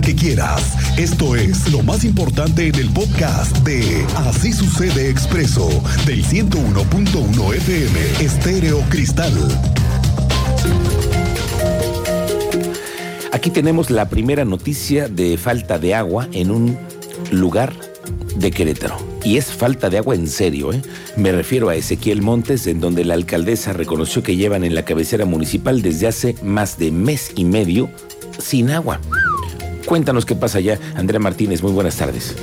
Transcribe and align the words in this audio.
que 0.00 0.14
quieras. 0.14 0.76
Esto 0.98 1.34
es 1.34 1.70
lo 1.72 1.82
más 1.82 2.04
importante 2.04 2.68
en 2.68 2.74
el 2.76 2.88
podcast 2.90 3.56
de 3.58 4.04
Así 4.16 4.52
sucede 4.52 5.08
expreso 5.08 5.68
del 6.06 6.24
101.1 6.24 7.54
FM 7.54 8.00
Estéreo 8.20 8.80
Cristal. 8.88 9.32
Aquí 13.32 13.50
tenemos 13.50 13.90
la 13.90 14.08
primera 14.08 14.44
noticia 14.44 15.08
de 15.08 15.36
falta 15.36 15.78
de 15.78 15.94
agua 15.94 16.28
en 16.32 16.50
un 16.50 16.78
lugar 17.30 17.72
de 18.36 18.50
Querétaro. 18.50 18.96
Y 19.24 19.36
es 19.36 19.46
falta 19.46 19.90
de 19.90 19.98
agua 19.98 20.14
en 20.14 20.28
serio, 20.28 20.72
¿eh? 20.72 20.82
Me 21.16 21.32
refiero 21.32 21.68
a 21.68 21.74
Ezequiel 21.74 22.22
Montes, 22.22 22.66
en 22.66 22.80
donde 22.80 23.04
la 23.04 23.14
alcaldesa 23.14 23.72
reconoció 23.72 24.22
que 24.22 24.36
llevan 24.36 24.64
en 24.64 24.74
la 24.74 24.84
cabecera 24.84 25.24
municipal 25.24 25.82
desde 25.82 26.06
hace 26.06 26.36
más 26.42 26.78
de 26.78 26.92
mes 26.92 27.32
y 27.34 27.44
medio 27.44 27.90
sin 28.38 28.70
agua. 28.70 29.00
Cuéntanos 29.88 30.26
qué 30.26 30.36
pasa 30.36 30.58
allá. 30.58 30.78
Andrea 30.96 31.18
Martínez, 31.18 31.62
muy 31.62 31.72
buenas 31.72 31.96
tardes. 31.96 32.36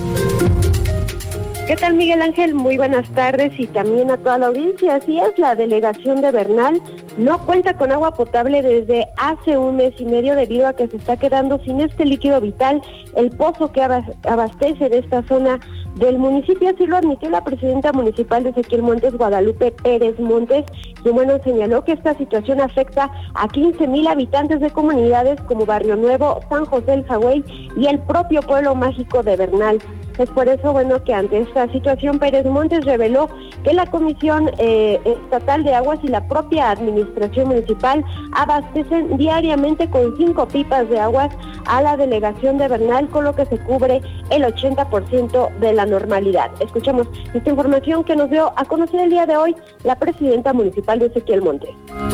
¿Qué 1.67 1.75
tal 1.75 1.93
Miguel 1.93 2.23
Ángel? 2.23 2.55
Muy 2.55 2.75
buenas 2.75 3.07
tardes 3.09 3.51
y 3.59 3.67
también 3.67 4.09
a 4.09 4.17
toda 4.17 4.39
la 4.39 4.47
audiencia. 4.47 4.95
Así 4.95 5.19
es, 5.19 5.37
la 5.37 5.53
delegación 5.53 6.21
de 6.21 6.31
Bernal 6.31 6.81
no 7.19 7.37
cuenta 7.45 7.77
con 7.77 7.91
agua 7.91 8.15
potable 8.15 8.63
desde 8.63 9.05
hace 9.17 9.59
un 9.59 9.75
mes 9.75 9.93
y 9.99 10.05
medio 10.05 10.35
debido 10.35 10.67
a 10.67 10.73
que 10.73 10.87
se 10.87 10.97
está 10.97 11.17
quedando 11.17 11.59
sin 11.63 11.81
este 11.81 12.03
líquido 12.05 12.41
vital. 12.41 12.81
El 13.15 13.29
pozo 13.29 13.71
que 13.71 13.83
abastece 13.83 14.89
de 14.89 14.97
esta 14.97 15.21
zona 15.27 15.59
del 15.95 16.17
municipio, 16.17 16.69
así 16.69 16.85
lo 16.85 16.97
admitió 16.97 17.29
la 17.29 17.43
presidenta 17.43 17.93
municipal 17.93 18.43
de 18.43 18.49
Ezequiel 18.49 18.83
Montes, 18.83 19.17
Guadalupe 19.17 19.71
Pérez 19.71 20.19
Montes, 20.19 20.65
y 21.03 21.09
bueno, 21.09 21.33
señaló 21.43 21.83
que 21.83 21.93
esta 21.93 22.17
situación 22.17 22.59
afecta 22.59 23.11
a 23.33 23.47
15 23.47 23.87
mil 23.87 24.07
habitantes 24.07 24.59
de 24.59 24.71
comunidades 24.71 25.39
como 25.41 25.65
Barrio 25.65 25.95
Nuevo, 25.95 26.39
San 26.49 26.65
José 26.65 26.91
del 26.91 27.05
Jagüey 27.05 27.43
y 27.77 27.87
el 27.87 27.99
propio 27.99 28.41
pueblo 28.41 28.75
mágico 28.75 29.23
de 29.23 29.37
Bernal. 29.37 29.79
Es 30.17 30.29
por 30.29 30.47
eso, 30.47 30.71
bueno, 30.71 31.03
que 31.03 31.13
ante 31.13 31.39
esta 31.39 31.69
situación 31.71 32.19
Pérez 32.19 32.45
Montes 32.45 32.85
reveló 32.85 33.29
que 33.63 33.73
la 33.73 33.85
Comisión 33.85 34.49
eh, 34.57 34.99
Estatal 35.03 35.63
de 35.63 35.73
Aguas 35.73 35.99
y 36.03 36.07
la 36.07 36.25
propia 36.27 36.71
Administración 36.71 37.49
Municipal 37.49 38.03
abastecen 38.33 39.17
diariamente 39.17 39.89
con 39.89 40.15
cinco 40.17 40.47
pipas 40.47 40.89
de 40.89 40.99
aguas 40.99 41.35
a 41.65 41.81
la 41.81 41.97
delegación 41.97 42.57
de 42.57 42.67
Bernal, 42.67 43.09
con 43.09 43.25
lo 43.25 43.35
que 43.35 43.45
se 43.45 43.57
cubre 43.57 44.01
el 44.29 44.43
80% 44.43 45.59
de 45.59 45.73
la 45.73 45.85
normalidad. 45.85 46.49
Escuchemos 46.61 47.07
esta 47.33 47.49
información 47.49 48.03
que 48.03 48.15
nos 48.15 48.29
dio 48.29 48.53
a 48.55 48.65
conocer 48.65 49.01
el 49.01 49.09
día 49.09 49.25
de 49.25 49.35
hoy 49.35 49.55
la 49.83 49.97
presidenta 49.97 50.53
municipal 50.53 50.99
de 50.99 51.07
Ezequiel 51.07 51.41
Montes. 51.41 51.71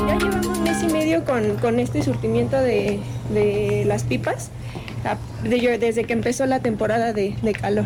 Ya 0.08 0.18
llevamos 0.18 0.60
mes 0.62 0.84
y 0.84 0.88
medio 0.88 1.24
con, 1.24 1.58
con 1.58 1.80
este 1.80 2.02
surtimiento 2.02 2.58
de, 2.58 3.00
de 3.34 3.84
las 3.86 4.04
pipas 4.04 4.52
desde 5.44 6.04
que 6.06 6.14
empezó 6.14 6.46
la 6.46 6.60
temporada 6.60 7.14
de, 7.14 7.36
calor. 7.60 7.86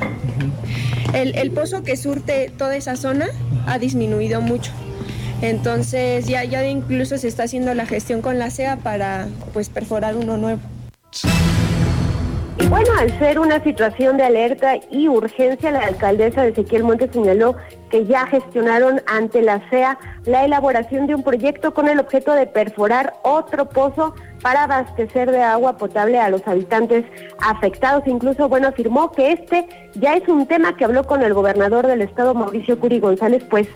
el, 1.13 1.51
pozo 1.51 1.83
que 1.83 1.97
surte 1.97 2.51
toda 2.57 2.75
esa 2.75 2.95
zona 2.95 3.27
ha 3.65 3.79
disminuido 3.79 4.41
mucho. 4.41 4.71
Entonces 5.41 6.27
ya, 6.27 6.43
ya 6.43 6.65
incluso 6.67 7.17
se 7.17 7.27
está 7.27 7.43
haciendo 7.43 7.73
la 7.73 7.85
gestión 7.85 8.21
con 8.21 8.39
la 8.39 8.49
CEA 8.49 8.77
para 8.77 9.27
pues 9.53 9.69
perforar 9.69 10.15
uno 10.15 10.37
nuevo. 10.37 10.61
Bueno, 12.69 12.89
al 12.99 13.17
ser 13.19 13.37
una 13.37 13.63
situación 13.63 14.17
de 14.17 14.23
alerta 14.23 14.77
y 14.89 15.07
urgencia, 15.07 15.69
la 15.69 15.81
alcaldesa 15.81 16.41
de 16.41 16.49
Ezequiel 16.49 16.83
Montes 16.83 17.11
señaló 17.13 17.55
que 17.91 18.05
ya 18.05 18.25
gestionaron 18.25 19.01
ante 19.05 19.43
la 19.43 19.61
CEA 19.69 19.99
la 20.25 20.45
elaboración 20.45 21.05
de 21.05 21.13
un 21.13 21.21
proyecto 21.21 21.75
con 21.75 21.87
el 21.87 21.99
objeto 21.99 22.33
de 22.33 22.47
perforar 22.47 23.13
otro 23.21 23.69
pozo 23.69 24.15
para 24.41 24.63
abastecer 24.63 25.29
de 25.29 25.43
agua 25.43 25.77
potable 25.77 26.19
a 26.19 26.29
los 26.29 26.45
habitantes 26.47 27.05
afectados. 27.39 28.03
Incluso, 28.07 28.49
bueno, 28.49 28.69
afirmó 28.69 29.11
que 29.11 29.33
este 29.33 29.67
ya 29.93 30.15
es 30.15 30.27
un 30.27 30.47
tema 30.47 30.75
que 30.75 30.85
habló 30.85 31.03
con 31.03 31.21
el 31.21 31.35
gobernador 31.35 31.85
del 31.85 32.01
estado, 32.01 32.33
Mauricio 32.33 32.79
Curi 32.79 32.99
González, 32.99 33.43
pues 33.47 33.67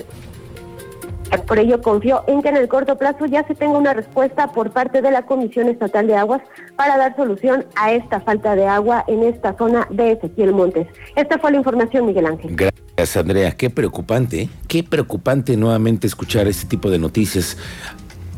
por 1.37 1.59
ello 1.59 1.81
confío 1.81 2.23
en 2.27 2.41
que 2.41 2.49
en 2.49 2.57
el 2.57 2.67
corto 2.67 2.97
plazo 2.97 3.25
ya 3.25 3.45
se 3.45 3.55
tenga 3.55 3.77
una 3.77 3.93
respuesta 3.93 4.51
por 4.51 4.71
parte 4.71 5.01
de 5.01 5.11
la 5.11 5.23
Comisión 5.23 5.69
Estatal 5.69 6.07
de 6.07 6.15
Aguas 6.15 6.41
para 6.75 6.97
dar 6.97 7.15
solución 7.15 7.65
a 7.75 7.91
esta 7.91 8.19
falta 8.21 8.55
de 8.55 8.67
agua 8.67 9.03
en 9.07 9.23
esta 9.23 9.55
zona 9.57 9.87
de 9.89 10.13
Ezequiel 10.13 10.53
Montes. 10.53 10.87
Esta 11.15 11.37
fue 11.37 11.51
la 11.51 11.57
información, 11.57 12.05
Miguel 12.05 12.25
Ángel. 12.25 12.55
Gracias, 12.55 13.17
Andrea. 13.17 13.51
Qué 13.51 13.69
preocupante, 13.69 14.49
qué 14.67 14.83
preocupante 14.83 15.55
nuevamente 15.57 16.07
escuchar 16.07 16.47
este 16.47 16.67
tipo 16.67 16.89
de 16.89 16.99
noticias 16.99 17.57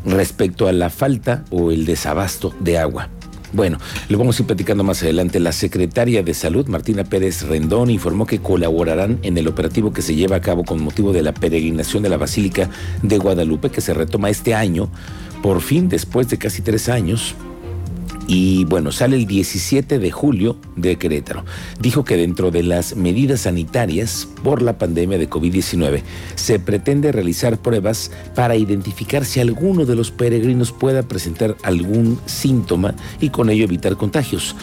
respecto 0.04 0.68
a 0.68 0.72
la 0.72 0.90
falta 0.90 1.44
o 1.50 1.70
el 1.70 1.86
desabasto 1.86 2.52
de 2.60 2.78
agua. 2.78 3.08
Bueno, 3.52 3.78
lo 4.08 4.16
vamos 4.16 4.38
a 4.38 4.42
ir 4.42 4.46
platicando 4.46 4.82
más 4.82 5.02
adelante. 5.02 5.38
La 5.38 5.52
secretaria 5.52 6.22
de 6.22 6.32
Salud, 6.32 6.66
Martina 6.68 7.04
Pérez 7.04 7.42
Rendón, 7.42 7.90
informó 7.90 8.24
que 8.24 8.38
colaborarán 8.38 9.18
en 9.22 9.36
el 9.36 9.46
operativo 9.46 9.92
que 9.92 10.00
se 10.00 10.14
lleva 10.14 10.36
a 10.36 10.40
cabo 10.40 10.64
con 10.64 10.82
motivo 10.82 11.12
de 11.12 11.22
la 11.22 11.34
peregrinación 11.34 12.02
de 12.02 12.08
la 12.08 12.16
Basílica 12.16 12.70
de 13.02 13.18
Guadalupe, 13.18 13.68
que 13.68 13.82
se 13.82 13.92
retoma 13.92 14.30
este 14.30 14.54
año, 14.54 14.88
por 15.42 15.60
fin 15.60 15.90
después 15.90 16.28
de 16.28 16.38
casi 16.38 16.62
tres 16.62 16.88
años, 16.88 17.34
y 18.26 18.64
bueno, 18.64 18.92
sale 18.92 19.16
el 19.16 19.26
17 19.26 19.98
de 19.98 20.10
julio 20.10 20.56
de 20.76 20.96
Querétaro. 20.96 21.44
Dijo 21.80 22.04
que 22.04 22.16
dentro 22.16 22.50
de 22.50 22.62
las 22.62 22.96
medidas 22.96 23.42
sanitarias 23.42 24.28
por 24.42 24.62
la 24.62 24.78
pandemia 24.78 25.18
de 25.18 25.28
COVID-19 25.28 26.02
se 26.34 26.58
pretende 26.58 27.12
realizar 27.12 27.58
pruebas 27.58 28.10
para 28.34 28.56
identificar 28.56 29.24
si 29.24 29.40
alguno 29.40 29.84
de 29.84 29.96
los 29.96 30.10
peregrinos 30.10 30.72
pueda 30.72 31.02
presentar 31.02 31.56
algún 31.62 32.18
síntoma 32.26 32.94
y 33.20 33.30
con 33.30 33.50
ello 33.50 33.64
evitar 33.64 33.96
contagios. 33.96 34.56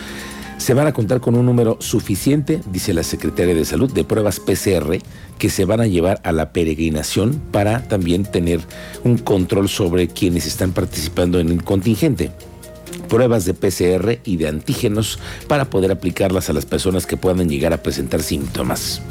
Se 0.58 0.74
van 0.74 0.88
a 0.88 0.92
contar 0.92 1.22
con 1.22 1.36
un 1.36 1.46
número 1.46 1.78
suficiente, 1.80 2.60
dice 2.70 2.94
la 2.94 3.04
Secretaria 3.04 3.56
de 3.56 3.64
Salud, 3.64 3.92
de 3.92 4.04
pruebas 4.04 4.42
PCR 4.42 4.98
que 5.38 5.50
se 5.50 5.64
van 5.64 5.80
a 5.80 5.88
llevar 5.88 6.20
a 6.26 6.34
la 6.34 6.52
peregrinación 6.52 7.42
para 7.52 7.88
también 7.88 8.24
tener 8.24 8.60
un 9.06 9.18
control 9.18 9.70
sobre 9.70 10.10
quienes 10.10 10.46
están 10.46 10.74
participando 10.74 11.40
en 11.40 11.50
el 11.50 11.64
contingente 11.64 12.32
pruebas 13.10 13.44
de 13.46 13.54
PCR 13.54 14.20
y 14.24 14.38
de 14.38 14.48
antígenos 14.48 15.20
para 15.48 15.66
poder 15.66 15.92
aplicarlas 15.92 16.50
a 16.50 16.54
las 16.54 16.66
personas 16.66 17.06
que 17.06 17.18
puedan 17.18 17.50
llegar 17.50 17.74
a 17.74 17.84
presentar 17.84 18.22
síntomas. 18.22 19.02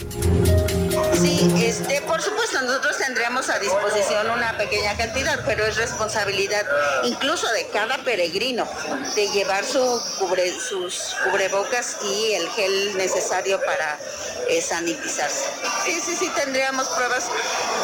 Sí, 1.20 1.53
este, 1.62 2.00
por 2.03 2.22
supuesto, 2.22 2.62
nosotros 2.62 2.97
tendríamos 2.97 3.48
a 3.50 3.59
disposición 3.59 4.31
una 4.31 4.56
pequeña 4.56 4.97
cantidad, 4.97 5.41
pero 5.44 5.66
es 5.66 5.76
responsabilidad 5.76 6.64
incluso 7.04 7.50
de 7.53 7.66
cada 7.72 7.98
peregrino 7.98 8.64
de 9.16 9.28
llevar 9.28 9.64
su 9.64 10.00
cubre, 10.20 10.53
sus 10.60 11.16
cubrebocas 11.25 11.97
y 12.04 12.34
el 12.34 12.48
gel 12.50 12.97
necesario 12.97 13.60
para 13.66 13.98
eh, 14.48 14.62
sanitizarse. 14.62 15.44
Sí, 15.84 16.00
sí, 16.00 16.15
sí, 16.16 16.30
tendríamos 16.36 16.88
pruebas 16.88 17.28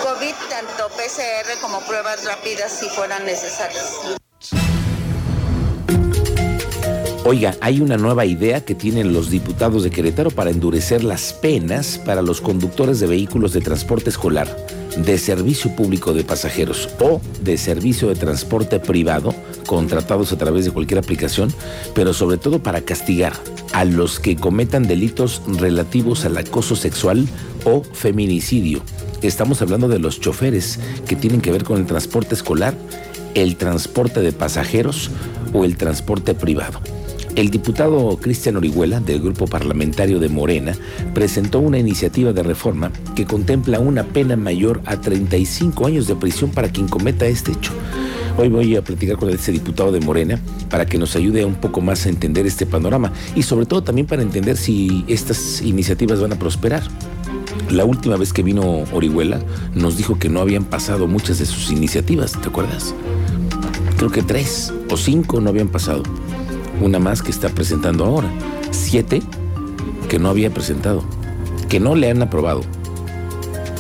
COVID, 0.05 0.35
tanto 0.49 0.89
PCR 0.91 1.61
como 1.61 1.81
pruebas 1.81 2.25
rápidas 2.25 2.73
si 2.73 2.89
fueran 2.91 3.25
necesarias. 3.25 4.17
Oiga, 7.27 7.57
hay 7.63 7.81
una 7.81 7.97
nueva 7.97 8.27
idea 8.27 8.67
que 8.67 8.75
tienen 8.75 9.15
los 9.15 9.31
diputados 9.31 9.83
de 9.83 9.89
Querétaro 9.89 10.31
para 10.31 10.51
endurecer 10.51 11.03
las 11.03 11.33
penas 11.33 11.99
para 12.05 12.21
los 12.21 12.43
conductores 12.43 13.01
de 13.01 13.07
vehículos 13.07 13.55
de 13.55 13.63
transporte 13.63 14.11
escolar, 14.11 14.47
de 14.99 15.17
servicio 15.17 15.75
público 15.75 16.13
de 16.13 16.23
pasajeros 16.23 16.91
o 17.01 17.23
de 17.41 17.57
servicio 17.57 18.09
de 18.09 18.15
transporte 18.15 18.79
privado, 18.79 19.35
contratados 19.67 20.33
a 20.33 20.37
través 20.37 20.67
de 20.67 20.71
cualquier 20.71 20.99
aplicación, 20.99 21.51
pero 21.95 22.13
sobre 22.13 22.37
todo 22.37 22.63
para 22.63 22.83
castigar 22.83 23.33
a 23.73 23.87
los 23.87 24.21
que 24.21 24.37
cometan 24.37 24.87
delitos 24.87 25.41
relativos 25.47 26.27
al 26.27 26.37
acoso 26.37 26.77
sexual 26.77 27.27
o 27.65 27.83
feminicidio. 27.85 28.83
Estamos 29.23 29.63
hablando 29.63 29.89
de 29.89 29.99
los 29.99 30.21
choferes 30.21 30.79
que 31.09 31.17
tienen 31.17 31.41
que 31.41 31.53
ver 31.53 31.65
con 31.65 31.81
el 31.81 31.87
transporte 31.87 32.35
escolar, 32.35 32.75
el 33.35 33.57
transporte 33.57 34.21
de 34.21 34.33
pasajeros 34.33 35.11
o 35.55 35.65
el 35.65 35.79
transporte 35.79 36.35
privado. 36.35 36.83
El 37.37 37.51
diputado 37.51 38.17
Cristian 38.21 38.57
Orihuela, 38.57 39.01
del 39.01 39.21
grupo 39.21 39.49
parlamentario 39.49 40.21
de 40.21 40.29
Morena, 40.29 40.73
presentó 41.15 41.59
una 41.59 41.81
iniciativa 41.81 42.33
de 42.33 42.45
reforma 42.45 42.93
que 43.17 43.27
contempla 43.27 43.81
una 43.81 44.05
pena 44.05 44.37
mayor 44.37 44.81
a 44.85 45.01
35 45.01 45.85
años 45.85 46.07
de 46.07 46.15
prisión 46.15 46.51
para 46.51 46.69
quien 46.69 46.87
cometa 46.87 47.27
este 47.27 47.51
hecho. 47.51 47.73
Hoy 48.39 48.49
voy 48.51 48.77
a 48.77 48.85
platicar 48.85 49.17
con 49.17 49.31
este 49.31 49.51
diputado 49.51 49.91
de 49.91 49.99
Morena 49.99 50.39
para 50.71 50.87
que 50.87 50.97
nos 50.97 51.17
ayude 51.17 51.45
un 51.45 51.57
poco 51.57 51.81
más 51.81 52.07
a 52.07 52.09
entender 52.09 52.47
este 52.47 52.67
panorama 52.67 53.13
y 53.35 53.43
sobre 53.43 53.67
todo 53.67 53.83
también 53.83 54.07
para 54.07 54.23
entender 54.23 54.57
si 54.57 55.05
estas 55.09 55.61
iniciativas 55.61 56.21
van 56.21 56.35
a 56.35 56.39
prosperar. 56.39 56.85
La 57.69 57.85
última 57.85 58.17
vez 58.17 58.33
que 58.33 58.45
vino 58.45 58.85
Orihuela 58.93 59.41
nos 59.75 59.97
dijo 59.97 60.21
que 60.21 60.29
no 60.29 60.41
habían 60.41 60.65
pasado 60.65 61.09
muchas 61.09 61.41
de 61.41 61.47
sus 61.47 61.73
iniciativas, 61.73 62.41
¿te 62.41 62.49
acuerdas? 62.49 62.95
Creo 63.97 64.11
que 64.11 64.23
tres 64.23 64.73
o 64.89 64.97
cinco 64.97 65.41
no 65.41 65.51
habían 65.51 65.69
pasado 65.69 66.05
una 66.81 66.99
más 66.99 67.23
que 67.23 67.31
está 67.31 67.49
presentando 67.49 68.05
ahora. 68.05 68.31
Siete 68.71 69.23
que 70.09 70.19
no 70.19 70.29
había 70.29 70.53
presentado, 70.53 71.03
que 71.69 71.81
no 71.81 71.95
le 71.95 72.11
han 72.11 72.23
aprobado. 72.23 72.63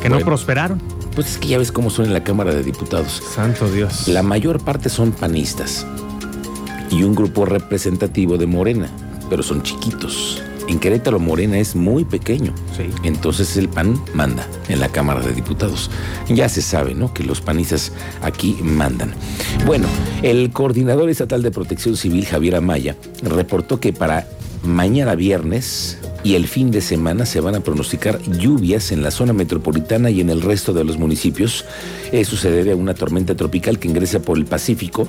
Que 0.01 0.09
no 0.09 0.19
prosperaron. 0.21 0.81
Pues 1.15 1.31
es 1.31 1.39
que 1.39 1.49
ya 1.49 1.59
ves 1.59 1.71
cómo 1.71 1.91
son 1.91 2.07
en 2.07 2.13
la 2.13 2.25
Cámara 2.25 2.53
de 2.53 2.63
Diputados. 2.63 3.23
Santo 3.35 3.71
Dios. 3.71 4.09
La 4.09 4.23
mayor 4.23 4.63
parte 4.65 4.89
son 4.89 5.13
panistas 5.13 5.87
y 6.91 7.05
un 7.05 7.15
grupo 7.15 7.45
representativo 7.45 8.37
de 8.37 8.47
Morena, 8.47 8.89
pero 9.31 9.43
son 9.43 9.63
chiquitos. 9.63 10.43
En 10.67 10.79
Querétaro 10.79 11.21
Morena 11.21 11.59
es 11.59 11.77
muy 11.77 12.05
pequeño. 12.05 12.55
Entonces 13.03 13.57
el 13.57 13.69
PAN 13.69 14.03
manda 14.15 14.47
en 14.69 14.81
la 14.81 14.89
Cámara 14.89 15.21
de 15.21 15.33
Diputados. 15.33 15.91
Ya 16.29 16.49
se 16.49 16.63
sabe, 16.63 16.95
¿no? 16.95 17.13
Que 17.13 17.23
los 17.23 17.41
panistas 17.41 17.93
aquí 18.23 18.57
mandan. 18.63 19.13
Bueno, 19.67 19.87
el 20.23 20.51
coordinador 20.53 21.11
estatal 21.11 21.43
de 21.43 21.51
protección 21.51 21.97
civil, 21.97 22.25
Javier 22.25 22.57
Amaya, 22.57 22.97
reportó 23.23 23.79
que 23.79 23.93
para 23.93 24.27
mañana 24.63 25.15
viernes 25.15 25.99
y 26.23 26.37
el 26.37 26.49
fin 26.49 26.71
de 26.71 26.81
semana 26.81 27.27
se 27.27 27.41
van 27.41 27.55
a 27.55 27.61
pronosticar 27.61 28.19
lluvias 28.23 28.91
en 28.93 29.03
la 29.03 29.11
zona 29.11 29.35
metropolitana 29.35 30.09
y 30.09 30.23
en 30.23 30.31
el 30.31 30.41
resto 30.41 30.73
de 30.73 30.85
los 30.85 30.97
municipios. 30.97 31.67
Eso 32.13 32.37
se 32.37 32.51
debe 32.51 32.73
a 32.73 32.77
una 32.77 32.95
tormenta 32.95 33.35
tropical 33.35 33.79
que 33.79 33.89
ingresa 33.89 34.21
por 34.21 34.39
el 34.39 34.47
Pacífico 34.47 35.07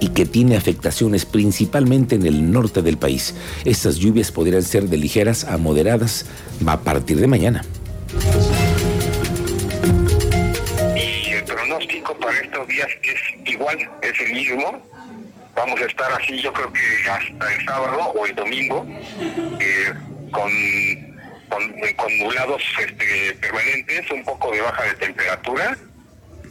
y 0.00 0.08
que 0.08 0.24
tiene 0.24 0.56
afectaciones 0.56 1.26
principalmente 1.26 2.16
en 2.16 2.26
el 2.26 2.50
norte 2.50 2.82
del 2.82 2.96
país. 2.96 3.34
Estas 3.64 3.96
lluvias 3.96 4.32
podrían 4.32 4.62
ser 4.62 4.84
de 4.84 4.96
ligeras 4.96 5.44
a 5.44 5.58
moderadas 5.58 6.26
a 6.66 6.80
partir 6.80 7.18
de 7.18 7.26
mañana. 7.26 7.64
Y 10.96 11.32
el 11.32 11.44
pronóstico 11.44 12.16
para 12.18 12.38
estos 12.40 12.66
días 12.66 12.88
es 13.02 13.52
igual, 13.52 13.78
es 14.02 14.20
el 14.20 14.32
mismo. 14.32 14.82
Vamos 15.54 15.80
a 15.80 15.84
estar 15.84 16.10
así, 16.12 16.40
yo 16.40 16.52
creo 16.52 16.72
que 16.72 17.10
hasta 17.10 17.54
el 17.54 17.64
sábado 17.66 18.12
o 18.14 18.24
el 18.24 18.34
domingo, 18.34 18.86
eh, 19.60 19.92
con, 20.30 20.50
con, 21.96 22.18
nublados 22.18 22.62
este, 22.80 23.34
permanentes, 23.40 24.10
un 24.10 24.24
poco 24.24 24.52
de 24.52 24.60
baja 24.62 24.84
de 24.84 24.94
temperatura 24.94 25.76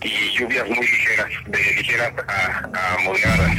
y 0.02 0.38
lluvias 0.38 0.68
muy 0.70 0.80
ligeras, 0.80 1.28
de 1.48 1.58
ligeras 1.78 2.14
a, 2.28 2.98
moderadas. 3.04 3.58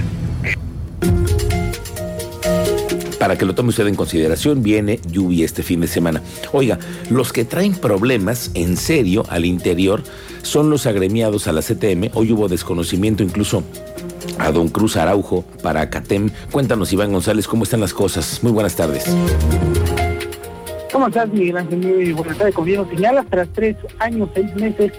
Para 3.18 3.36
que 3.36 3.44
lo 3.44 3.54
tome 3.54 3.68
usted 3.68 3.86
en 3.86 3.96
consideración, 3.96 4.62
viene 4.62 4.98
lluvia 5.06 5.44
este 5.44 5.62
fin 5.62 5.80
de 5.80 5.86
semana. 5.86 6.22
Oiga, 6.52 6.78
los 7.10 7.34
que 7.34 7.44
traen 7.44 7.74
problemas 7.74 8.50
en 8.54 8.78
serio 8.78 9.26
al 9.28 9.44
interior 9.44 10.02
son 10.42 10.70
los 10.70 10.86
agremiados 10.86 11.46
a 11.46 11.52
la 11.52 11.60
CTM. 11.60 12.10
Hoy 12.14 12.32
hubo 12.32 12.48
desconocimiento 12.48 13.22
incluso 13.22 13.62
a 14.38 14.50
don 14.52 14.68
Cruz 14.68 14.96
Araujo 14.96 15.42
para 15.62 15.90
CATEM. 15.90 16.30
Cuéntanos, 16.50 16.94
Iván 16.94 17.12
González, 17.12 17.46
cómo 17.46 17.64
están 17.64 17.80
las 17.80 17.92
cosas. 17.92 18.42
Muy 18.42 18.52
buenas 18.52 18.74
tardes. 18.74 19.04
¿Cómo 20.90 21.08
estás, 21.08 21.28
Miguel 21.28 21.58
Ángel? 21.58 21.78
Muy 21.78 22.12
buenas 22.12 22.38
tardes. 22.38 22.54
Como 22.54 22.64
bien 22.64 22.88
señalas, 22.88 23.26
tras 23.28 23.48
tres 23.52 23.76
años, 23.98 24.30
seis 24.34 24.54
meses 24.56 24.92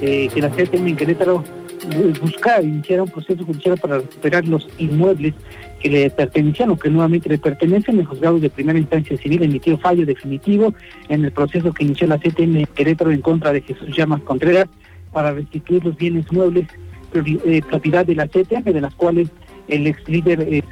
eh, 0.00 0.28
que 0.32 0.40
la 0.40 0.50
CTM 0.50 0.88
en 0.88 0.96
Querétaro 0.96 1.44
eh, 1.90 2.12
buscar 2.20 2.64
iniciar 2.64 3.00
un 3.00 3.08
proceso 3.08 3.44
judicial 3.44 3.78
para 3.78 3.98
recuperar 3.98 4.46
los 4.48 4.68
inmuebles 4.78 5.34
que 5.80 5.88
le 5.88 6.10
pertenecían 6.10 6.70
o 6.70 6.78
que 6.78 6.90
nuevamente 6.90 7.28
le 7.28 7.38
pertenecen. 7.38 7.98
El 7.98 8.06
juzgado 8.06 8.38
de 8.38 8.50
primera 8.50 8.78
instancia 8.78 9.16
civil 9.16 9.42
emitió 9.42 9.78
fallo 9.78 10.06
definitivo 10.06 10.74
en 11.08 11.24
el 11.24 11.32
proceso 11.32 11.72
que 11.72 11.84
inició 11.84 12.06
la 12.06 12.18
CTM 12.18 12.56
en 12.56 12.66
Querétaro 12.66 13.10
en 13.10 13.20
contra 13.20 13.52
de 13.52 13.60
Jesús 13.60 13.94
Llamas 13.96 14.22
Contreras 14.22 14.66
para 15.12 15.32
restituir 15.32 15.84
los 15.84 15.96
bienes 15.96 16.30
muebles 16.32 16.66
eh, 17.14 17.62
propiedad 17.68 18.04
de 18.04 18.14
la 18.14 18.26
CTM, 18.26 18.64
de 18.64 18.80
las 18.80 18.94
cuales 18.94 19.28
el 19.68 19.86
ex 19.86 20.08
líder 20.08 20.40
eh, 20.42 20.62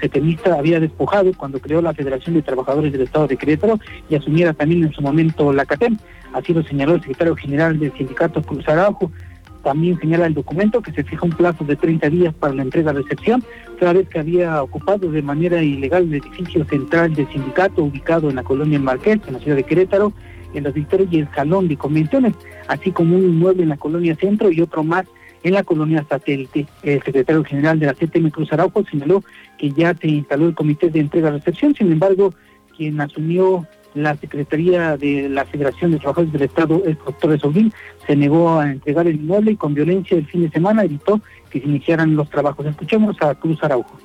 había 0.57 0.81
despojado 0.81 1.33
cuando 1.37 1.59
creó 1.59 1.83
la 1.83 1.95
Federación 1.95 2.35
de 2.35 2.43
Trabajadores 2.43 2.93
del 2.93 3.03
Estado 3.03 3.27
de 3.27 3.37
Querétaro 3.37 3.79
y 4.09 4.15
asumiera 4.15 4.53
también 4.53 4.85
en 4.85 4.93
su 4.93 5.03
momento 5.03 5.53
la 5.53 5.67
CATEM. 5.67 5.99
Así 6.33 6.53
lo 6.53 6.63
señaló 6.63 6.95
el 6.95 7.01
secretario 7.01 7.37
general 7.37 7.79
del 7.79 7.93
sindicato 7.93 8.43
Cruz 8.43 8.69
Araujo. 8.69 9.11
También 9.63 9.99
señala 9.99 10.27
el 10.27 10.35
documento 10.35 10.83
que 10.83 10.93
se 10.93 11.05
fija 11.05 11.25
un 11.25 11.33
plazo 11.33 11.65
de 11.65 11.77
30 11.77 12.11
días 12.11 12.35
para 12.35 12.53
la 12.53 12.63
entrega-recepción, 12.63 13.43
toda 13.79 13.95
vez 13.95 14.09
que 14.09 14.19
había 14.19 14.63
ocupado 14.63 15.11
de 15.11 15.23
manera 15.23 15.63
ilegal 15.63 16.03
el 16.05 16.15
edificio 16.15 16.65
central 16.67 17.15
del 17.15 17.27
sindicato 17.33 17.83
ubicado 17.83 18.29
en 18.29 18.37
la 18.37 18.43
colonia 18.43 18.79
Marqués, 18.79 19.21
en 19.27 19.33
la 19.33 19.39
ciudad 19.39 19.57
de 19.57 19.63
Querétaro, 19.65 20.13
en 20.53 20.65
los 20.65 20.75
Victorias 20.75 21.09
y 21.11 21.21
el 21.21 21.29
Salón 21.35 21.69
de 21.69 21.77
Convenciones, 21.77 22.35
así 22.69 22.91
como 22.93 23.17
un 23.17 23.25
inmueble 23.25 23.63
en 23.63 23.71
la 23.71 23.77
colonia 23.79 24.15
Centro 24.17 24.51
y 24.51 24.61
otro 24.61 24.85
más 24.85 25.07
en 25.45 25.55
la 25.55 25.63
colonia 25.63 26.05
satélite. 26.09 26.67
El 26.83 27.03
secretario 27.03 27.45
general 27.45 27.79
de 27.79 27.87
la 27.87 27.95
CTM 27.95 28.31
Cruz 28.31 28.53
Araujo 28.53 28.85
señaló 28.91 29.23
que 29.59 29.71
ya 29.71 29.95
se 29.95 30.09
instaló 30.09 30.49
el 30.49 30.55
comité 30.55 30.91
de 30.91 31.01
entrega-recepción, 31.01 31.75
sin 31.75 31.93
embargo, 31.93 32.35
quien 32.77 33.01
asumió 33.01 33.67
la 33.95 34.17
Secretaría 34.17 34.97
de 34.97 35.29
la 35.29 35.45
Federación 35.45 35.93
de 35.93 35.99
Trabajadores 35.99 36.33
del 36.33 36.43
Estado, 36.43 36.83
el 36.85 36.97
doctor 36.97 37.39
Soguín, 37.39 37.73
se 38.07 38.17
negó 38.17 38.59
a 38.59 38.73
entregar 38.73 39.07
el 39.07 39.17
inmueble 39.17 39.53
y 39.53 39.57
con 39.57 39.73
violencia 39.73 40.17
el 40.17 40.27
fin 40.27 40.43
de 40.43 40.51
semana 40.51 40.83
evitó 40.83 41.21
que 41.51 41.61
se 41.61 41.69
iniciaran 41.69 42.17
los 42.17 42.29
trabajos. 42.29 42.67
Escuchemos 42.67 43.17
a 43.23 43.35
Cruz 43.37 43.63
Araujo. 43.63 43.97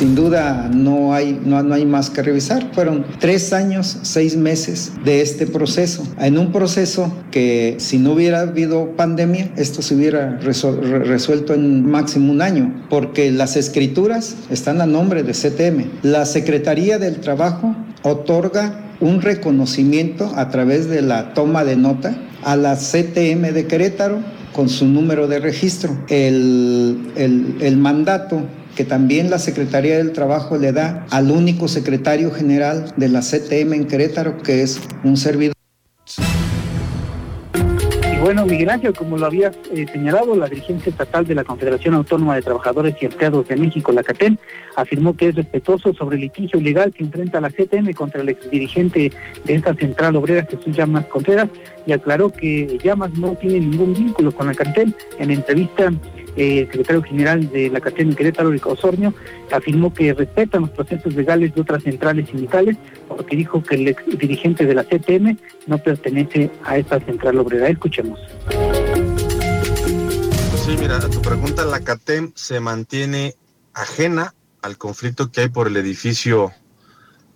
Sin 0.00 0.14
duda 0.14 0.70
no 0.72 1.12
hay, 1.12 1.38
no, 1.44 1.62
no 1.62 1.74
hay 1.74 1.84
más 1.84 2.08
que 2.08 2.22
revisar. 2.22 2.72
Fueron 2.72 3.04
tres 3.18 3.52
años, 3.52 3.98
seis 4.00 4.34
meses 4.34 4.92
de 5.04 5.20
este 5.20 5.46
proceso. 5.46 6.02
En 6.18 6.38
un 6.38 6.52
proceso 6.52 7.12
que 7.30 7.74
si 7.76 7.98
no 7.98 8.12
hubiera 8.12 8.40
habido 8.40 8.96
pandemia, 8.96 9.50
esto 9.56 9.82
se 9.82 9.94
hubiera 9.94 10.38
resuelto 10.38 11.52
en 11.52 11.84
máximo 11.84 12.32
un 12.32 12.40
año, 12.40 12.86
porque 12.88 13.30
las 13.30 13.58
escrituras 13.58 14.36
están 14.48 14.80
a 14.80 14.86
nombre 14.86 15.22
de 15.22 15.32
CTM. 15.32 15.90
La 16.00 16.24
Secretaría 16.24 16.98
del 16.98 17.20
Trabajo 17.20 17.76
otorga 18.02 18.94
un 19.00 19.20
reconocimiento 19.20 20.32
a 20.34 20.48
través 20.48 20.88
de 20.88 21.02
la 21.02 21.34
toma 21.34 21.62
de 21.62 21.76
nota 21.76 22.16
a 22.42 22.56
la 22.56 22.74
CTM 22.74 23.52
de 23.52 23.66
Querétaro 23.66 24.20
con 24.54 24.70
su 24.70 24.86
número 24.86 25.28
de 25.28 25.40
registro. 25.40 25.94
El, 26.08 27.12
el, 27.16 27.56
el 27.60 27.76
mandato 27.76 28.42
que 28.80 28.86
también 28.86 29.28
la 29.28 29.38
Secretaría 29.38 29.98
del 29.98 30.12
Trabajo 30.12 30.56
le 30.56 30.72
da 30.72 31.04
al 31.10 31.30
único 31.30 31.68
secretario 31.68 32.30
general 32.30 32.94
de 32.96 33.10
la 33.10 33.20
CTM 33.20 33.74
en 33.74 33.86
Querétaro, 33.86 34.38
que 34.38 34.62
es 34.62 34.80
un 35.04 35.18
servidor. 35.18 35.52
Y 38.10 38.18
bueno, 38.22 38.46
Miguel 38.46 38.70
Ángel, 38.70 38.94
como 38.94 39.18
lo 39.18 39.26
había 39.26 39.52
eh, 39.70 39.84
señalado, 39.92 40.34
la 40.34 40.46
dirigencia 40.46 40.88
estatal 40.88 41.26
de 41.26 41.34
la 41.34 41.44
Confederación 41.44 41.92
Autónoma 41.92 42.36
de 42.36 42.40
Trabajadores 42.40 42.94
y 43.02 43.04
Empleados 43.04 43.46
de 43.48 43.56
México, 43.56 43.92
la 43.92 44.02
CATEM, 44.02 44.38
afirmó 44.76 45.14
que 45.14 45.28
es 45.28 45.34
respetuoso 45.34 45.92
sobre 45.92 46.16
el 46.16 46.22
litigio 46.22 46.58
ilegal 46.58 46.90
que 46.94 47.04
enfrenta 47.04 47.38
la 47.38 47.50
CTM 47.50 47.92
contra 47.92 48.22
el 48.22 48.30
exdirigente 48.30 49.12
de 49.44 49.54
esta 49.54 49.74
central 49.74 50.16
obrera, 50.16 50.46
Jesús 50.50 50.74
Llamas 50.74 51.04
Contreras, 51.04 51.50
y 51.84 51.92
aclaró 51.92 52.32
que 52.32 52.78
Llamas 52.82 53.12
no 53.12 53.34
tiene 53.34 53.60
ningún 53.60 53.92
vínculo 53.92 54.32
con 54.32 54.46
la 54.46 54.54
CATEM. 54.54 54.94
En 55.18 55.30
entrevista 55.30 55.92
el 56.40 56.66
secretario 56.66 57.02
general 57.02 57.50
de 57.50 57.70
la 57.70 57.80
CATEM 57.80 58.10
en 58.10 58.16
Querétaro, 58.16 58.50
Osornio, 58.64 59.14
afirmó 59.52 59.92
que 59.92 60.14
respetan 60.14 60.62
los 60.62 60.70
procesos 60.70 61.14
legales 61.14 61.54
de 61.54 61.60
otras 61.60 61.82
centrales 61.82 62.28
sindicales, 62.28 62.76
porque 63.08 63.36
dijo 63.36 63.62
que 63.62 63.74
el 63.74 63.88
ex 63.88 64.02
dirigente 64.18 64.66
de 64.66 64.74
la 64.74 64.84
CTM 64.84 65.38
no 65.66 65.78
pertenece 65.78 66.50
a 66.64 66.78
esta 66.78 67.00
central 67.00 67.38
obrera. 67.38 67.68
Escuchemos. 67.68 68.18
Sí, 70.64 70.76
mira, 70.78 70.96
a 70.96 71.10
tu 71.10 71.20
pregunta, 71.20 71.64
la 71.64 71.80
CATEM 71.80 72.32
se 72.34 72.60
mantiene 72.60 73.34
ajena 73.74 74.34
al 74.62 74.78
conflicto 74.78 75.30
que 75.30 75.42
hay 75.42 75.48
por 75.48 75.66
el 75.66 75.76
edificio 75.76 76.52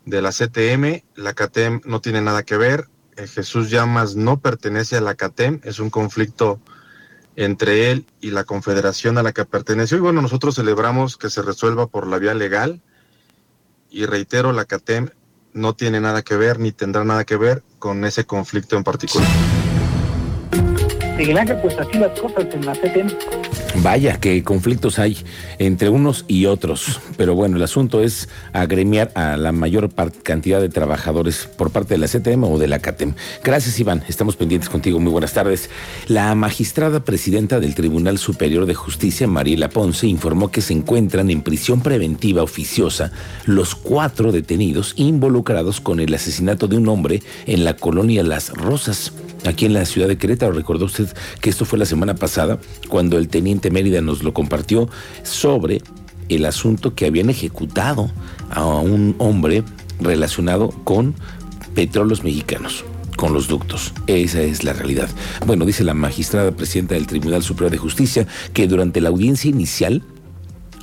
de 0.04 0.22
la 0.22 0.30
CTM. 0.30 1.02
La 1.16 1.34
CATEM 1.34 1.80
no 1.84 2.00
tiene 2.00 2.20
nada 2.20 2.42
que 2.42 2.56
ver. 2.56 2.86
Jesús 3.16 3.70
Llamas 3.70 4.16
no 4.16 4.40
pertenece 4.40 4.96
a 4.96 5.00
la 5.00 5.14
CATEM. 5.14 5.60
Es 5.64 5.78
un 5.78 5.90
conflicto 5.90 6.60
entre 7.36 7.90
él 7.90 8.06
y 8.20 8.30
la 8.30 8.44
confederación 8.44 9.18
a 9.18 9.22
la 9.22 9.32
que 9.32 9.44
perteneció. 9.44 9.96
Y 9.96 10.00
bueno, 10.00 10.22
nosotros 10.22 10.54
celebramos 10.54 11.16
que 11.16 11.30
se 11.30 11.42
resuelva 11.42 11.86
por 11.86 12.06
la 12.06 12.18
vía 12.18 12.34
legal 12.34 12.80
y 13.90 14.06
reitero, 14.06 14.52
la 14.52 14.64
CATEM 14.64 15.10
no 15.52 15.74
tiene 15.74 16.00
nada 16.00 16.22
que 16.22 16.36
ver 16.36 16.58
ni 16.58 16.72
tendrá 16.72 17.04
nada 17.04 17.24
que 17.24 17.36
ver 17.36 17.62
con 17.78 18.04
ese 18.04 18.24
conflicto 18.24 18.76
en 18.76 18.82
particular. 18.82 19.28
Miguel 21.16 21.38
Ángel, 21.38 21.58
pues 21.62 21.78
así 21.78 21.98
las 21.98 22.18
cosas 22.18 22.46
en 22.52 22.66
la 22.66 22.72
CTM. 22.72 23.08
Vaya, 23.82 24.18
qué 24.18 24.42
conflictos 24.42 24.98
hay 24.98 25.16
entre 25.58 25.88
unos 25.88 26.24
y 26.26 26.46
otros. 26.46 27.00
Pero 27.16 27.34
bueno, 27.34 27.56
el 27.56 27.62
asunto 27.62 28.02
es 28.02 28.28
agremiar 28.52 29.10
a 29.14 29.36
la 29.36 29.52
mayor 29.52 29.90
cantidad 30.22 30.60
de 30.60 30.68
trabajadores 30.68 31.48
por 31.56 31.70
parte 31.70 31.94
de 31.94 31.98
la 31.98 32.08
CTM 32.08 32.44
o 32.44 32.58
de 32.58 32.68
la 32.68 32.78
CATEM. 32.78 33.14
Gracias, 33.42 33.78
Iván. 33.78 34.02
Estamos 34.08 34.36
pendientes 34.36 34.68
contigo. 34.68 34.98
Muy 34.98 35.12
buenas 35.12 35.34
tardes. 35.34 35.70
La 36.08 36.34
magistrada 36.34 37.04
presidenta 37.04 37.60
del 37.60 37.74
Tribunal 37.74 38.18
Superior 38.18 38.66
de 38.66 38.74
Justicia, 38.74 39.26
Mariela 39.26 39.68
Ponce, 39.68 40.06
informó 40.06 40.50
que 40.50 40.62
se 40.62 40.72
encuentran 40.72 41.30
en 41.30 41.42
prisión 41.42 41.80
preventiva 41.80 42.42
oficiosa 42.42 43.12
los 43.44 43.74
cuatro 43.74 44.32
detenidos 44.32 44.94
involucrados 44.96 45.80
con 45.80 46.00
el 46.00 46.14
asesinato 46.14 46.68
de 46.68 46.76
un 46.76 46.88
hombre 46.88 47.22
en 47.46 47.64
la 47.64 47.76
colonia 47.76 48.22
Las 48.22 48.50
Rosas 48.50 49.12
aquí 49.44 49.66
en 49.66 49.72
la 49.72 49.84
ciudad 49.84 50.08
de 50.08 50.18
Querétaro. 50.18 50.52
Recordó 50.52 50.86
usted 50.86 51.08
que 51.40 51.50
esto 51.50 51.64
fue 51.64 51.78
la 51.78 51.86
semana 51.86 52.14
pasada 52.14 52.58
cuando 52.88 53.18
el 53.18 53.28
teniente 53.28 53.70
Mérida 53.70 54.00
nos 54.00 54.22
lo 54.22 54.34
compartió 54.34 54.88
sobre 55.22 55.82
el 56.28 56.46
asunto 56.46 56.94
que 56.94 57.06
habían 57.06 57.30
ejecutado 57.30 58.10
a 58.50 58.64
un 58.64 59.14
hombre 59.18 59.62
relacionado 60.00 60.70
con 60.84 61.14
petróleos 61.74 62.24
mexicanos 62.24 62.84
con 63.16 63.32
los 63.32 63.46
ductos. 63.46 63.92
Esa 64.06 64.42
es 64.42 64.64
la 64.64 64.72
realidad. 64.72 65.08
Bueno, 65.46 65.64
dice 65.64 65.84
la 65.84 65.94
magistrada 65.94 66.50
presidenta 66.50 66.94
del 66.94 67.06
Tribunal 67.06 67.42
Superior 67.42 67.70
de 67.70 67.78
Justicia 67.78 68.26
que 68.52 68.66
durante 68.66 69.00
la 69.00 69.10
audiencia 69.10 69.48
inicial 69.50 70.02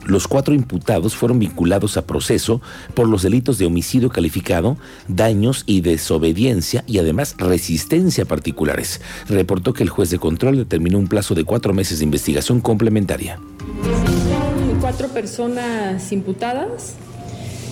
Los 0.05 0.27
cuatro 0.27 0.53
imputados 0.53 1.15
fueron 1.15 1.39
vinculados 1.39 1.95
a 1.95 2.05
proceso 2.05 2.61
por 2.95 3.07
los 3.07 3.21
delitos 3.21 3.57
de 3.57 3.65
homicidio 3.65 4.09
calificado, 4.09 4.77
daños 5.07 5.63
y 5.67 5.81
desobediencia 5.81 6.83
y 6.87 6.97
además 6.97 7.35
resistencia 7.37 8.25
particulares. 8.25 9.01
Reportó 9.29 9.73
que 9.73 9.83
el 9.83 9.89
juez 9.89 10.09
de 10.09 10.17
control 10.17 10.57
determinó 10.57 10.97
un 10.97 11.07
plazo 11.07 11.35
de 11.35 11.43
cuatro 11.43 11.73
meses 11.73 11.99
de 11.99 12.05
investigación 12.05 12.61
complementaria. 12.61 13.39
Son 13.83 14.79
cuatro 14.79 15.07
personas 15.09 16.11
imputadas. 16.11 16.95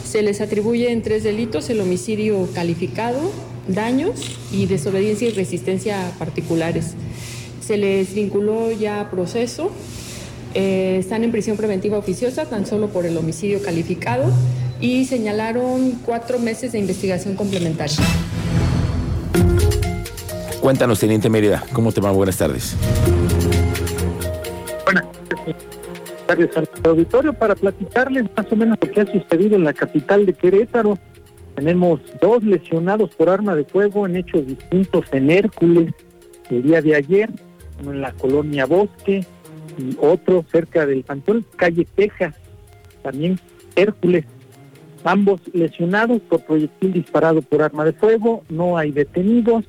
Se 0.05 0.21
les 0.21 0.41
atribuye 0.41 0.91
en 0.91 1.01
tres 1.01 1.23
delitos 1.23 1.69
el 1.69 1.81
homicidio 1.81 2.47
calificado, 2.53 3.19
daños 3.67 4.37
y 4.51 4.65
desobediencia 4.67 5.27
y 5.27 5.31
resistencia 5.31 6.11
particulares. 6.19 6.93
Se 7.61 7.77
les 7.77 8.13
vinculó 8.13 8.71
ya 8.71 9.01
a 9.01 9.11
proceso 9.11 9.71
eh, 10.53 10.97
están 10.99 11.23
en 11.23 11.31
prisión 11.31 11.57
preventiva 11.57 11.97
oficiosa 11.97 12.45
tan 12.45 12.65
solo 12.65 12.87
por 12.87 13.05
el 13.05 13.15
homicidio 13.17 13.61
calificado 13.61 14.31
y 14.81 15.05
señalaron 15.05 15.91
cuatro 16.05 16.39
meses 16.39 16.71
de 16.71 16.79
investigación 16.79 17.35
complementaria. 17.35 17.97
Cuéntanos, 20.61 20.99
Teniente 20.99 21.29
Mérida, 21.29 21.63
¿cómo 21.73 21.91
te 21.91 22.01
va? 22.01 22.11
Buenas 22.11 22.37
tardes. 22.37 22.75
Buenas 24.85 25.05
tardes 26.27 26.57
al 26.57 26.69
auditorio 26.83 27.33
para 27.33 27.55
platicarles 27.55 28.25
más 28.35 28.51
o 28.51 28.55
menos 28.55 28.77
lo 28.81 28.91
que 28.91 29.01
ha 29.01 29.05
sucedido 29.05 29.55
en 29.55 29.63
la 29.63 29.73
capital 29.73 30.25
de 30.25 30.33
Querétaro. 30.33 30.97
Tenemos 31.55 32.01
dos 32.21 32.43
lesionados 32.43 33.09
por 33.15 33.29
arma 33.29 33.55
de 33.55 33.65
fuego 33.65 34.05
en 34.05 34.15
hechos 34.15 34.45
distintos 34.45 35.05
en 35.11 35.29
Hércules 35.29 35.93
el 36.49 36.63
día 36.63 36.81
de 36.81 36.95
ayer, 36.95 37.29
uno 37.81 37.93
en 37.93 38.01
la 38.01 38.11
colonia 38.13 38.65
Bosque 38.65 39.25
y 39.79 39.97
otro 39.99 40.45
cerca 40.51 40.85
del 40.85 41.03
Cantón, 41.03 41.45
calle 41.55 41.87
Texas, 41.95 42.35
también 43.01 43.39
Hércules. 43.75 44.25
Ambos 45.03 45.41
lesionados 45.53 46.21
por 46.21 46.43
proyectil 46.43 46.93
disparado 46.93 47.41
por 47.41 47.61
arma 47.61 47.85
de 47.85 47.93
fuego, 47.93 48.43
no 48.49 48.77
hay 48.77 48.91
detenidos. 48.91 49.65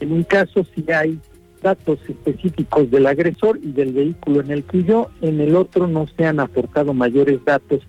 En 0.00 0.12
un 0.12 0.24
caso 0.24 0.66
sí 0.74 0.84
hay 0.92 1.18
datos 1.62 1.98
específicos 2.08 2.90
del 2.90 3.06
agresor 3.06 3.58
y 3.62 3.72
del 3.72 3.92
vehículo 3.92 4.40
en 4.40 4.50
el 4.50 4.64
que 4.64 4.78
huyó, 4.78 5.10
en 5.20 5.40
el 5.40 5.56
otro 5.56 5.86
no 5.86 6.06
se 6.16 6.26
han 6.26 6.40
aportado 6.40 6.92
mayores 6.92 7.44
datos. 7.44 7.80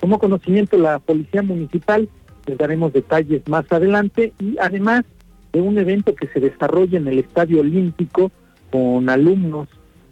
Como 0.00 0.18
conocimiento 0.18 0.78
la 0.78 0.98
Policía 0.98 1.42
Municipal, 1.42 2.08
les 2.46 2.58
daremos 2.58 2.92
detalles 2.92 3.42
más 3.48 3.64
adelante 3.70 4.32
y 4.38 4.56
además 4.58 5.04
de 5.52 5.60
un 5.60 5.78
evento 5.78 6.14
que 6.14 6.28
se 6.28 6.40
desarrolla 6.40 6.98
en 6.98 7.08
el 7.08 7.18
Estadio 7.18 7.60
Olímpico 7.60 8.30
con 8.70 9.08
alumnos 9.08 9.68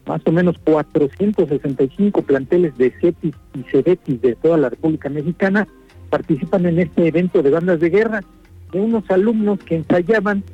más 0.07 0.21
o 0.25 0.33
menos 0.33 0.57
465 0.65 2.23
planteles 2.23 2.77
de 2.77 2.91
CETIS 3.01 3.35
y 3.55 3.63
CEDETIS 3.71 4.21
de 4.21 4.35
toda 4.37 4.57
la 4.57 4.71
República 4.71 5.09
Mexicana 5.09 5.67
participan 6.11 6.67
en 6.67 6.79
este 6.79 7.09
evento 7.09 7.43
de 7.43 7.51
bandas 7.51 7.81
de 7.81 7.91
guerra 7.91 8.21
de 8.73 8.81
unos 8.81 9.09
alumnos 9.11 9.59
que 9.61 9.77
ensayaban 9.77 10.45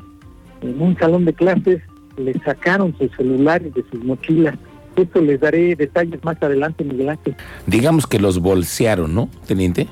en 0.62 0.80
un 0.80 0.96
salón 0.98 1.24
de 1.24 1.32
clases, 1.32 1.82
les 2.16 2.36
sacaron 2.42 2.94
sus 2.98 3.10
celulares 3.16 3.72
de 3.74 3.84
sus 3.90 4.04
mochilas. 4.04 4.54
Esto 4.96 5.20
les 5.20 5.40
daré 5.40 5.74
detalles 5.76 6.22
más 6.24 6.42
adelante, 6.42 6.84
Miguel 6.84 7.10
Ángel. 7.10 7.36
Digamos 7.66 8.06
que 8.06 8.18
los 8.18 8.40
bolsearon, 8.40 9.14
¿no, 9.14 9.28
teniente? 9.46 9.86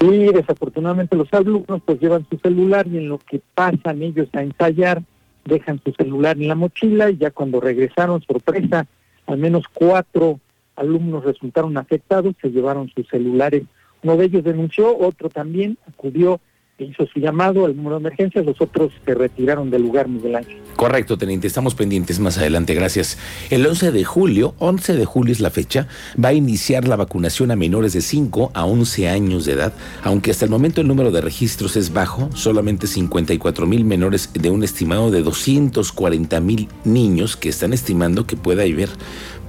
Sí, 0.00 0.26
desafortunadamente 0.32 1.14
los 1.14 1.32
alumnos 1.32 1.80
pues 1.84 2.00
llevan 2.00 2.26
su 2.28 2.36
celular 2.38 2.88
y 2.88 2.96
en 2.96 3.08
lo 3.08 3.18
que 3.18 3.40
pasan 3.54 4.02
ellos 4.02 4.28
a 4.32 4.42
ensayar, 4.42 5.02
dejan 5.44 5.80
su 5.84 5.92
celular 5.92 6.36
en 6.36 6.48
la 6.48 6.54
mochila 6.54 7.10
y 7.10 7.16
ya 7.16 7.30
cuando 7.30 7.60
regresaron, 7.60 8.22
sorpresa, 8.22 8.86
al 9.26 9.38
menos 9.38 9.64
cuatro 9.72 10.40
alumnos 10.76 11.24
resultaron 11.24 11.76
afectados, 11.76 12.34
se 12.40 12.50
llevaron 12.50 12.90
sus 12.90 13.08
celulares. 13.08 13.64
Uno 14.02 14.16
de 14.16 14.26
ellos 14.26 14.44
denunció, 14.44 14.96
otro 14.96 15.28
también 15.28 15.78
acudió 15.86 16.40
hizo 16.84 17.06
su 17.06 17.20
llamado 17.20 17.64
al 17.64 17.76
número 17.76 17.96
de 17.96 18.08
emergencias, 18.08 18.44
los 18.44 18.60
otros 18.60 18.92
se 19.04 19.14
retiraron 19.14 19.70
del 19.70 19.82
lugar, 19.82 20.08
Miguel 20.08 20.36
Ángel. 20.36 20.56
Correcto, 20.76 21.18
teniente, 21.18 21.46
estamos 21.46 21.74
pendientes 21.74 22.18
más 22.18 22.38
adelante, 22.38 22.74
gracias. 22.74 23.18
El 23.50 23.66
11 23.66 23.92
de 23.92 24.04
julio, 24.04 24.54
11 24.58 24.94
de 24.94 25.04
julio 25.04 25.32
es 25.32 25.40
la 25.40 25.50
fecha, 25.50 25.86
va 26.22 26.30
a 26.30 26.32
iniciar 26.32 26.88
la 26.88 26.96
vacunación 26.96 27.50
a 27.50 27.56
menores 27.56 27.92
de 27.92 28.00
5 28.00 28.52
a 28.54 28.64
11 28.64 29.08
años 29.08 29.44
de 29.44 29.52
edad, 29.52 29.72
aunque 30.02 30.30
hasta 30.30 30.44
el 30.44 30.50
momento 30.50 30.80
el 30.80 30.88
número 30.88 31.10
de 31.10 31.20
registros 31.20 31.76
es 31.76 31.92
bajo, 31.92 32.30
solamente 32.34 32.86
54 32.86 33.66
mil 33.66 33.84
menores 33.84 34.30
de 34.32 34.50
un 34.50 34.62
estimado 34.62 35.10
de 35.10 35.22
240 35.22 36.40
mil 36.40 36.68
niños 36.84 37.36
que 37.36 37.48
están 37.48 37.72
estimando 37.72 38.26
que 38.26 38.36
pueda 38.36 38.62
haber 38.62 38.88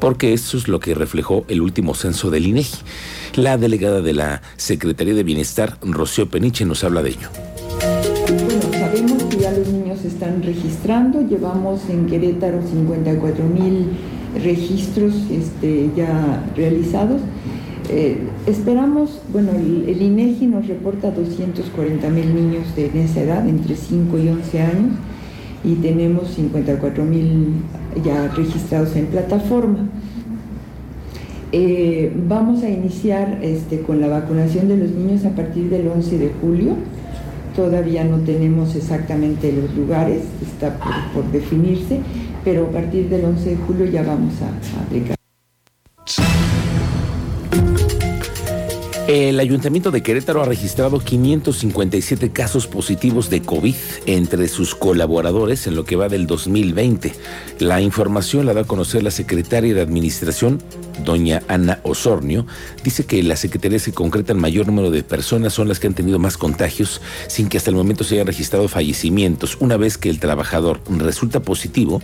porque 0.03 0.33
eso 0.33 0.57
es 0.57 0.67
lo 0.67 0.81
que 0.81 0.95
reflejó 0.95 1.45
el 1.47 1.61
último 1.61 1.95
censo 1.95 2.29
del 2.29 2.45
INEGI. 2.47 2.75
La 3.35 3.57
delegada 3.57 4.01
de 4.01 4.13
la 4.13 4.43
Secretaría 4.57 5.15
de 5.15 5.23
Bienestar, 5.23 5.77
Rocío 5.81 6.29
Peniche, 6.29 6.65
nos 6.65 6.83
habla 6.83 7.01
de 7.01 7.09
ello. 7.09 7.29
Bueno, 8.45 8.61
sabemos 8.71 9.23
que 9.23 9.37
ya 9.37 9.51
los 9.51 9.67
niños 9.69 10.05
están 10.05 10.43
registrando, 10.43 11.19
llevamos 11.21 11.81
en 11.89 12.05
Querétaro 12.05 12.61
54 12.61 13.43
mil 13.45 13.87
registros 14.43 15.15
este, 15.31 15.89
ya 15.95 16.43
realizados. 16.55 17.21
Eh, 17.89 18.19
esperamos, 18.45 19.19
bueno, 19.31 19.51
el, 19.53 19.99
INEGI 19.99 20.45
nos 20.45 20.67
reporta 20.67 21.09
240 21.09 22.07
mil 22.09 22.35
niños 22.35 22.75
de 22.75 23.03
esa 23.03 23.21
edad, 23.21 23.47
entre 23.49 23.75
5 23.75 24.17
y 24.19 24.29
11 24.29 24.61
años 24.61 24.93
y 25.63 25.75
tenemos 25.75 26.29
54 26.35 27.03
mil 27.03 27.53
ya 28.03 28.27
registrados 28.27 28.95
en 28.95 29.07
plataforma. 29.07 29.89
Eh, 31.55 32.11
vamos 32.27 32.63
a 32.63 32.69
iniciar 32.69 33.37
este, 33.43 33.81
con 33.81 34.01
la 34.01 34.07
vacunación 34.07 34.67
de 34.67 34.75
los 34.75 34.89
niños 34.89 35.23
a 35.23 35.29
partir 35.35 35.69
del 35.69 35.87
11 35.87 36.17
de 36.17 36.31
julio. 36.41 36.73
Todavía 37.55 38.03
no 38.03 38.17
tenemos 38.21 38.75
exactamente 38.75 39.53
los 39.53 39.71
lugares, 39.75 40.23
está 40.41 40.75
por, 41.13 41.31
definirse, 41.31 41.99
pero 42.43 42.65
a 42.65 42.71
partir 42.71 43.07
del 43.07 43.25
11 43.25 43.51
de 43.51 43.55
julio 43.57 43.85
ya 43.85 44.01
vamos 44.01 44.33
a, 44.41 44.47
a 44.47 44.83
aplicar. 44.83 45.22
El 49.07 49.37
Ayuntamiento 49.41 49.91
de 49.91 50.01
Querétaro 50.01 50.41
ha 50.41 50.45
registrado 50.45 50.99
557 50.99 52.31
casos 52.31 52.67
positivos 52.67 53.29
de 53.29 53.41
COVID 53.41 53.75
entre 54.05 54.47
sus 54.47 54.75
colaboradores 54.75 55.67
en 55.67 55.75
lo 55.75 55.83
que 55.83 55.97
va 55.97 56.07
del 56.07 56.25
2020. 56.25 57.13
La 57.59 57.81
información 57.81 58.45
la 58.45 58.53
da 58.53 58.61
a 58.61 58.63
conocer 58.63 59.03
la 59.03 59.11
secretaria 59.11 59.73
de 59.73 59.81
Administración, 59.81 60.63
doña 61.03 61.43
Ana 61.49 61.81
Osornio. 61.83 62.47
Dice 62.85 63.05
que 63.05 63.21
la 63.23 63.35
Secretaría 63.35 63.77
se 63.77 63.91
concreta 63.91 64.31
el 64.31 64.39
mayor 64.39 64.67
número 64.67 64.89
de 64.89 65.03
personas 65.03 65.51
son 65.51 65.67
las 65.67 65.81
que 65.81 65.87
han 65.87 65.95
tenido 65.95 66.17
más 66.17 66.37
contagios 66.37 67.01
sin 67.27 67.49
que 67.49 67.57
hasta 67.57 67.71
el 67.71 67.75
momento 67.75 68.05
se 68.05 68.15
hayan 68.15 68.27
registrado 68.27 68.69
fallecimientos. 68.69 69.57
Una 69.59 69.75
vez 69.75 69.97
que 69.97 70.09
el 70.09 70.21
trabajador 70.21 70.79
resulta 70.87 71.41
positivo, 71.41 72.01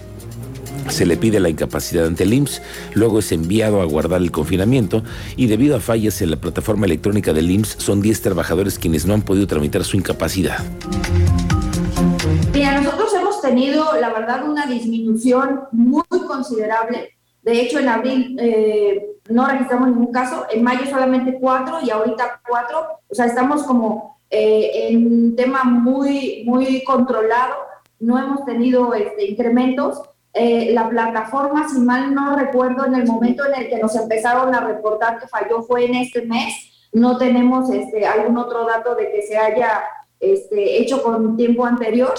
se 0.92 1.06
le 1.06 1.18
pide 1.18 1.40
la 1.40 1.50
incapacidad 1.50 2.06
ante 2.06 2.24
el 2.24 2.34
IMSS, 2.34 2.62
luego 2.94 3.20
es 3.20 3.32
enviado 3.32 3.82
a 3.82 3.86
guardar 3.86 4.22
el 4.22 4.32
confinamiento 4.32 5.04
y 5.36 5.48
debido 5.48 5.76
a 5.76 5.80
fallas 5.80 6.22
en 6.22 6.32
la 6.32 6.38
plataforma 6.38 6.86
electrónica 6.86 7.34
del 7.34 7.50
IMSS 7.52 7.76
son 7.80 8.02
10 8.02 8.22
trabajadores 8.22 8.80
quienes 8.80 9.06
no 9.06 9.14
han 9.14 9.22
podido 9.22 9.48
tramitar 9.48 9.84
su 9.84 9.98
incapacidad. 9.98 10.60
Mira, 12.54 12.82
nosotros 12.82 13.14
hemos 13.14 13.42
tenido, 13.42 13.86
la 14.00 14.10
verdad, 14.10 14.48
una 14.48 14.66
disminución 14.66 15.62
muy 15.72 16.04
considerable. 16.28 17.12
De 17.42 17.62
hecho, 17.62 17.80
en 17.80 17.90
abril 17.90 18.38
eh, 18.40 19.06
no 19.30 19.48
registramos 19.48 19.88
ningún 19.90 20.12
caso, 20.12 20.46
en 20.52 20.64
mayo 20.64 20.86
solamente 20.90 21.38
cuatro 21.40 21.80
y 21.82 21.90
ahorita 21.90 22.42
cuatro. 22.48 22.86
O 23.08 23.16
sea, 23.16 23.26
estamos 23.26 23.64
como 23.64 24.18
eh, 24.30 24.90
en 24.90 25.06
un 25.06 25.36
tema 25.36 25.64
muy, 25.64 26.44
muy 26.46 26.84
controlado. 26.84 27.56
No 28.00 28.18
hemos 28.18 28.46
tenido 28.46 28.94
este, 28.94 29.26
incrementos 29.26 30.02
eh, 30.34 30.72
la 30.74 30.88
plataforma, 30.88 31.68
si 31.68 31.80
mal 31.80 32.14
no 32.14 32.36
recuerdo, 32.38 32.86
en 32.86 32.96
el 32.96 33.06
momento 33.06 33.46
en 33.46 33.64
el 33.64 33.70
que 33.70 33.78
nos 33.78 33.96
empezaron 33.96 34.54
a 34.54 34.62
reportar 34.62 35.20
que 35.20 35.28
falló 35.28 35.64
fue 35.64 35.86
en 35.86 35.96
este 35.96 36.22
mes. 36.26 36.54
No 36.92 37.18
tenemos 37.18 37.70
este, 37.70 38.06
algún 38.06 38.38
otro 38.38 38.66
dato 38.66 38.96
de 38.96 39.12
que 39.12 39.22
se 39.22 39.38
haya 39.38 39.84
este, 40.20 40.82
hecho 40.82 41.02
con 41.02 41.36
tiempo 41.36 41.66
anterior. 41.66 42.14